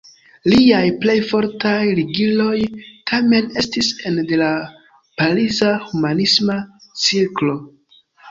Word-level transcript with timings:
Liaj 0.51 0.85
plej 1.01 1.17
fortaj 1.31 1.73
ligiloj, 1.99 2.61
tamen, 3.11 3.51
estis 3.63 3.91
ene 4.11 4.25
de 4.33 4.41
la 4.43 4.49
pariza 5.21 5.71
humanisma 5.91 6.57
cirklo. 7.05 7.55